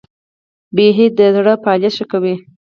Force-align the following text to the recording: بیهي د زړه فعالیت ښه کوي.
بیهي 0.75 1.07
د 1.17 1.19
زړه 1.35 1.53
فعالیت 1.63 1.93
ښه 1.97 2.05
کوي. 2.11 2.35